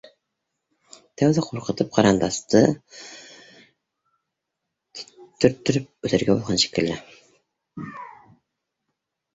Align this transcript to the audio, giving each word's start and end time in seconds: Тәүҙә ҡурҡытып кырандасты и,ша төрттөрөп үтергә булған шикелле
Тәүҙә 1.21 1.43
ҡурҡытып 1.47 1.91
кырандасты 1.97 2.61
и,ша 2.71 2.73
төрттөрөп 5.45 6.09
үтергә 6.11 6.39
булған 6.41 6.65
шикелле 6.67 7.01